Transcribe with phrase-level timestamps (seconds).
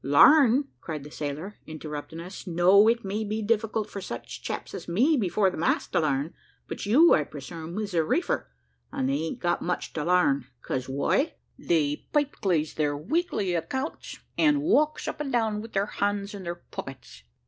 [0.03, 4.87] "Larn," cried the sailor, interrupting us, no, it may be difficult for such chaps as
[4.87, 6.33] me before the mast to larn,
[6.67, 8.49] but you, I presume, is a reefer,
[8.91, 14.17] and they an't got much to larn, "cause why, they pipe clays their weekly accounts,
[14.39, 17.21] and walks up and down with their hands in their pockets.